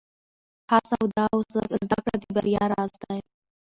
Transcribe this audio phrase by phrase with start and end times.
[0.69, 1.37] ښه سواد او
[1.85, 3.19] زده کړه د بریا راز دی.